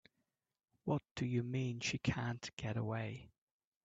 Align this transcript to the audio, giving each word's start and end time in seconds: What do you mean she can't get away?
What 0.83 1.03
do 1.13 1.27
you 1.27 1.43
mean 1.43 1.79
she 1.79 1.99
can't 1.99 2.49
get 2.57 2.75
away? 2.75 3.29